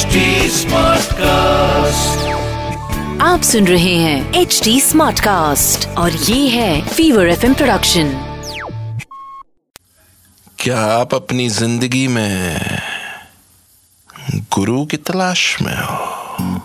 HD 0.00 0.06
cast 1.12 2.28
आप 3.22 3.42
सुन 3.42 3.66
रहे 3.66 3.94
हैं 3.94 4.34
एच 4.34 4.60
डी 4.64 4.80
स्मार्ट 4.80 5.20
कास्ट 5.20 5.88
और 5.88 6.12
ये 6.12 6.48
है 6.48 6.88
फीवर 6.88 7.28
एफ़ 7.28 7.40
प्रोडक्शन 7.40 8.36
क्या 10.58 10.80
आप 10.80 11.14
अपनी 11.14 11.48
ज़िंदगी 11.48 12.08
में 12.08 12.60
गुरु 14.34 14.86
की 14.86 14.96
तलाश 14.96 15.62
में 15.62 15.76
हो? 15.76 16.62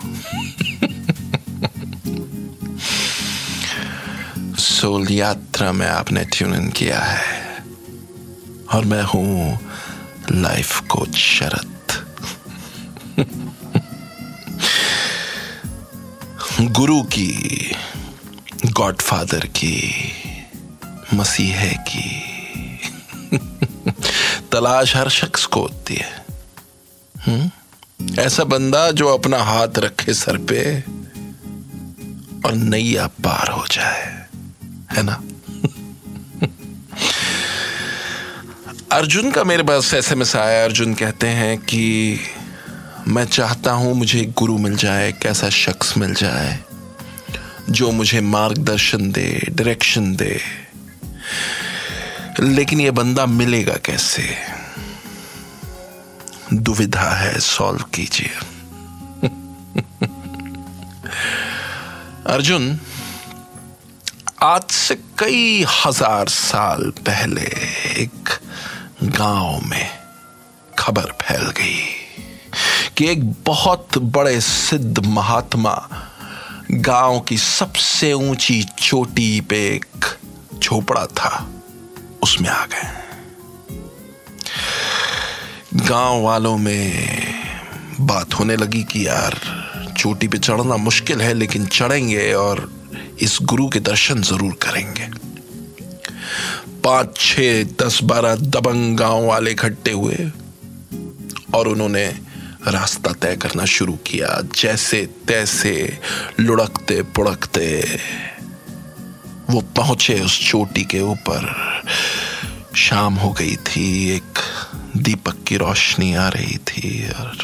सोल 4.56 5.06
यात्रा 5.10 5.72
में 5.72 5.88
आपने 5.88 6.24
ट्यून 6.24 6.54
इन 6.54 6.68
किया 6.68 7.00
है 7.00 7.56
और 8.74 8.84
मैं 8.84 9.02
हूँ 9.02 9.60
लाइफ 10.32 10.80
कोच 10.80 11.16
शरद। 11.16 11.75
गुरु 16.60 17.02
की 17.02 17.70
गॉडफादर 18.66 19.46
की, 19.46 20.12
मसीहे 21.14 21.70
की। 21.70 22.22
तलाश 24.52 24.96
हर 24.96 25.08
शख्स 25.08 25.46
को 25.46 25.60
होती 25.60 25.94
है। 25.94 26.24
हम्म? 27.20 27.50
ऐसा 28.20 28.44
बंदा 28.44 28.90
जो 28.90 29.08
अपना 29.08 29.38
हाथ 29.38 29.68
रखे 29.78 30.14
सर 30.14 30.36
पे 30.36 30.80
और 32.48 32.54
नैया 32.54 33.06
पार 33.06 33.50
हो 33.50 33.66
जाए, 33.66 34.26
है 34.92 35.02
ना? 35.02 35.22
अर्जुन 38.92 39.30
का 39.30 39.44
मेरे 39.44 39.62
पास 39.62 39.94
एसएमएस 39.94 40.36
आया 40.36 40.64
अर्जुन 40.64 40.94
कहते 40.94 41.26
हैं 41.26 41.58
कि 41.58 42.18
मैं 43.08 43.24
चाहता 43.24 43.72
हूँ 43.72 43.94
मुझे 43.94 44.24
गुरु 44.24 44.58
मिल 44.58 44.76
जाए, 44.76 45.08
एक 45.08 45.26
ऐसा 45.26 45.50
शख्स 45.50 45.96
मिल 45.96 46.14
जाए, 46.14 46.64
जो 47.70 47.90
मुझे 47.90 48.20
मार्गदर्शन 48.20 49.12
दे 49.12 49.46
डायरेक्शन 49.50 50.16
दे। 50.16 50.40
लेकिन 52.40 52.80
ये 52.80 52.90
बंदा 52.90 53.26
मिलेगा 53.26 53.72
कैसे? 53.72 54.36
दुविधा 56.52 57.00
है 57.00 57.40
सॉल्व 57.40 57.84
कीजिए। 57.94 58.26
अर्जुन, 62.26 62.80
आज 64.42 64.62
से 64.62 64.94
कई 64.94 65.62
हज़ार 65.62 66.28
साल 66.28 66.90
पहले 66.90 67.52
एक 68.02 68.28
गाँव 69.02 69.66
में 69.66 69.90
खबर 70.78 71.02
फैल 71.02 71.42
गई। 71.42 71.95
कि 72.98 73.08
एक 73.08 73.32
बहुत 73.32 73.98
बड़े 73.98 74.40
सिद्ध 74.40 75.06
महात्मा 75.06 75.88
गाँव 76.70 77.20
की 77.20 77.36
सबसे 77.38 78.12
ऊँची 78.12 78.62
चोटी 78.78 79.40
पे 79.40 79.56
एक 79.74 80.04
झोपड़ा 80.62 81.06
था, 81.06 81.50
उसमें 82.22 82.48
आ 82.48 82.66
गए। 82.66 82.88
गाँव 85.88 86.22
वालों 86.22 86.58
में 86.58 87.22
बात 88.00 88.34
होने 88.34 88.56
लगी 88.56 88.82
कि 88.82 89.06
यार, 89.06 89.40
चोटी 89.98 90.28
पे 90.28 90.38
चढ़ना 90.38 90.76
मुश्किल 90.76 91.20
है, 91.20 91.34
लेकिन 91.34 91.66
चढ़ेंगे 91.66 92.32
और 92.32 92.72
इस 93.20 93.38
गुरु 93.42 93.68
के 93.68 93.80
दर्शन 93.80 94.22
ज़रूर 94.22 94.52
करेंगे। 94.52 95.08
पाँच 96.84 97.16
छ 97.16 97.40
दस, 97.82 98.00
बारह 98.02 98.34
दबंग 98.34 98.96
गाँव 98.96 99.26
वाले 99.26 99.50
इकट्ठे 99.50 99.92
हुए 99.92 100.30
और 101.54 101.68
उन्होंने 101.68 102.25
रास्ता 102.68 103.12
तय 103.12 103.36
करना 103.36 103.64
शुरू 103.64 103.92
किया। 103.92 104.40
जैसे 104.54 105.06
तैसे 105.28 105.98
लुढ़कते 106.40 107.02
पुड़कते 107.02 107.98
वो 109.50 109.60
पहुँचे 109.60 110.20
उस 110.20 110.50
चोटी 110.50 110.82
के 110.82 111.00
ऊपर। 111.00 111.54
शाम 112.76 113.14
हो 113.14 113.30
गई 113.32 113.56
थी, 113.56 114.10
एक 114.10 114.38
दीपक 114.96 115.44
की 115.46 115.56
रोशनी 115.56 116.14
आ 116.14 116.28
रही 116.28 116.56
थी 116.58 117.08
और 117.08 117.36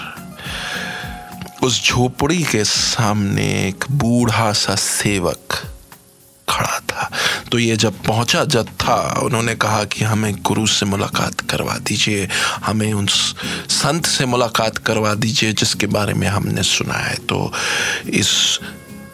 उस 1.63 1.85
झोपड़ी 1.85 2.43
के 2.43 2.65
सामने 2.65 3.69
एक 3.69 3.85
बूढ़ा 3.91 4.53
सा 4.53 4.75
सेवक 4.75 5.55
खड़ा 6.49 6.81
था। 6.81 6.92
तो 7.53 7.59
ये 7.59 7.77
जब 7.77 8.03
पहुँचा, 8.03 8.45
जब 8.45 8.67
था, 8.67 9.21
उन्होंने 9.23 9.55
कहा 9.55 9.85
कि 9.85 10.05
हमें 10.05 10.43
गुरु 10.43 10.67
से 10.67 10.87
मुलाकात 10.87 11.41
करवा 11.41 11.75
दीजिए, 11.75 12.29
हमें 12.65 12.93
उन 12.93 13.07
संत 13.69 14.07
से 14.07 14.27
मुलाकात 14.27 14.79
करवा 14.79 15.15
दीजिए 15.15 15.53
जिसके 15.53 15.87
बारे 15.87 16.15
में 16.15 16.29
हमने 16.29 16.63
सुना 16.63 16.95
है। 16.95 17.15
तो 17.15 17.53
इस 18.11 18.61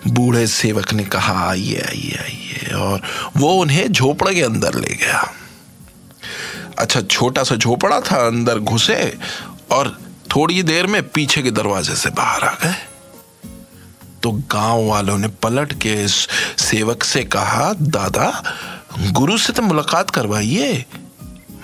बूढ़े 0.06 0.46
सेवक 0.46 0.92
ने 0.92 1.04
कहा, 1.04 1.48
आइए 1.48 1.80
आइए 1.80 2.18
आइए। 2.22 2.74
और 2.74 3.02
वो 3.36 3.52
उन्हें 3.52 3.92
झोपड़े 3.92 4.34
के 4.34 4.42
अंदर 4.42 4.74
ले 4.74 4.94
गया। 4.94 5.34
अच्छा 6.78 7.00
छोटा 7.00 7.42
सा 7.42 7.56
झोपड़ा 7.56 8.00
था, 8.00 8.26
अंदर 8.26 8.58
घुसे 8.58 9.18
और 9.70 10.00
थोड़ी 10.36 10.62
देर 10.62 10.86
में 10.86 11.08
पीछे 11.08 11.42
के 11.42 11.50
दरवाजे 11.50 11.96
से 11.96 12.10
बाहर 12.10 12.42
आ 12.42 12.52
गए। 12.52 12.87
तो 14.28 14.32
गाँव 14.32 14.84
वालों 14.86 15.18
ने 15.18 15.28
पलट 15.28 15.72
के 15.72 15.92
इस 16.04 16.14
सेवक 16.58 17.02
से 17.02 17.22
कहा, 17.24 17.72
दादा, 17.72 18.42
गुरु 19.10 19.38
से 19.38 19.52
तो 19.52 19.62
मुलाकात 19.62 20.10
करवाइए। 20.10 20.84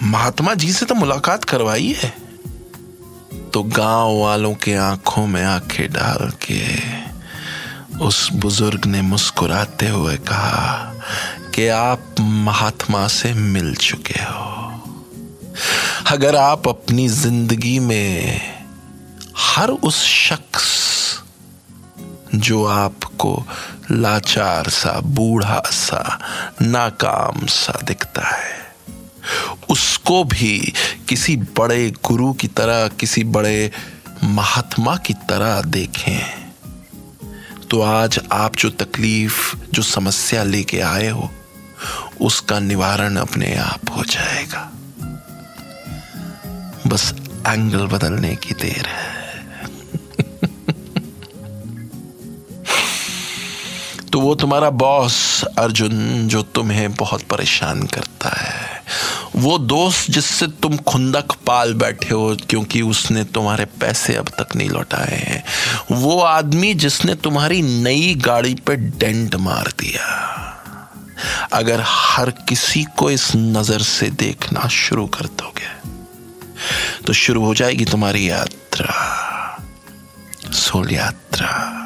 महात्मा 0.03 0.55
जी 0.55 0.73
से 0.73 0.87
तो 0.87 0.95
मुलाकात 0.95 1.45
करवाइए। 1.45 2.13
तो 3.55 3.63
गाँव 3.63 4.17
वालों 4.17 4.55
के 4.55 4.75
आँखों 4.75 5.27
में 5.27 5.45
आँखें 5.45 5.93
डाल 5.93 6.33
के 6.47 6.63
उस 7.99 8.29
बुज़ुर्ग 8.33 8.87
ने 8.87 9.03
मुस्कुराते 9.03 9.89
हुए 9.89 10.17
कहा 10.17 10.95
कि 11.55 11.69
आप 11.69 12.15
महात्मा 12.21 13.07
से 13.09 13.35
मिल 13.35 13.75
चुके 13.75 14.23
हो। 14.23 14.81
अगर 16.07 16.37
आप 16.37 16.69
अपनी 16.69 17.09
ज़िंदगी 17.09 17.79
में 17.79 18.41
हर 19.37 19.71
उस 19.71 20.03
शख्स 20.05 20.94
जो 22.34 22.65
आपको 22.65 23.47
लाचार 23.91 24.69
सा, 24.69 25.00
बूढ़ा 25.00 25.62
सा, 25.67 26.19
नाकाम 26.62 27.47
सा 27.47 27.81
दिखता 27.84 28.37
है। 28.37 28.65
उसको 29.71 30.25
भी 30.25 30.73
किसी 31.09 31.37
बड़े 31.37 31.91
गुरु 31.91 32.33
की 32.33 32.49
तरह, 32.49 32.89
किसी 32.89 33.25
बड़े 33.25 33.73
महात्मा 34.25 34.97
की 34.97 35.15
तरह 35.15 35.62
देखें। 35.62 36.44
तो 37.71 37.83
आज 37.83 38.21
आप 38.33 38.56
जो 38.56 38.71
तकलीफ़, 38.71 39.56
जो 39.73 39.83
समस्या 39.83 40.43
लेके 40.43 40.81
आए 40.81 41.09
हो, 41.09 41.31
उसका 42.21 42.59
निवारण 42.59 43.17
अपने 43.17 43.56
आप 43.56 43.81
हो 43.97 44.03
जाएगा। 44.03 44.73
बस 46.87 47.15
एंगल 47.49 47.87
बदलने 47.87 48.37
की 48.37 48.55
देर 48.55 48.87
है। 48.87 49.24
वो 54.25 54.35
तुम्हारा 54.35 54.69
बॉस 54.71 55.17
अर्जुन, 55.59 56.29
जो 56.29 56.43
तुम्हें 56.43 56.93
बहुत 56.95 57.23
परेशान 57.23 57.83
करता 57.87 58.29
है। 58.29 58.83
वो 59.37 59.57
दोस्त 59.59 60.11
जिससे 60.11 60.47
तुम 60.62 60.77
खुंदक 60.89 61.33
पाल 61.47 61.75
बैठे 61.75 62.15
हो, 62.15 62.37
क्योंकि 62.51 62.83
उसने 62.83 63.25
तुम्हारे 63.35 63.65
पैसे 63.81 64.15
अब 64.17 64.29
तक 64.39 64.57
नहीं 64.57 64.69
लौटाए 64.71 65.17
हैं। 65.19 65.43
वो 65.93 66.19
आदमी 66.21 66.73
जिसने 66.75 67.15
तुम्हारी 67.15 67.61
नई 67.62 68.15
गाड़ी 68.25 68.55
पे 68.67 68.77
डेंट 68.77 69.35
मार 69.37 69.73
दिया। 69.81 70.07
अगर 71.53 71.83
हर 71.87 72.31
किसी 72.49 72.85
को 72.99 73.11
इस 73.11 73.31
नज़र 73.37 73.83
से 73.83 74.11
देखना 74.11 74.69
शुरू 74.69 75.06
कर 75.06 75.27
दोगे 75.37 75.73
तो 77.06 77.12
शुरू 77.12 77.45
हो 77.45 77.55
जाएगी 77.55 77.85
तुम्हारी 77.85 78.29
यात्रा, 78.31 78.94
सोल 80.55 80.93
यात्रा। 80.93 81.84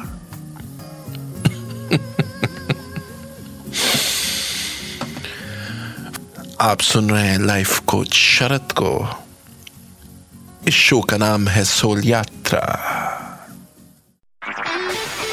आप 6.61 6.81
सुन 6.81 7.09
रहे 7.09 7.27
हैं 7.27 7.39
लाइफ 7.39 7.79
कोच 7.79 8.13
शरद 8.13 8.71
को। 8.71 9.09
इस 10.67 10.73
शो 10.73 11.01
का 11.01 11.17
नाम 11.17 11.47
है 11.47 11.63
सोल 11.63 12.01
यात्रा। 12.05 12.59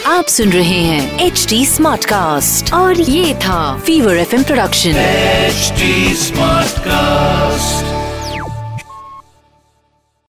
आप 0.07 0.25
सुन 0.25 0.53
रहे 0.53 0.81
हैं 0.81 1.21
एच 1.21 1.47
डी 1.49 1.67
स्मार्ट 1.67 2.05
कास्ट 2.05 2.73
और 2.73 3.01
ये 3.01 3.35
था 3.35 3.79
fever 3.79 4.17
F 4.17 4.45
production 4.45 4.91
H 4.91 5.55
smart 6.19 6.69
Smartcast. 6.69 7.96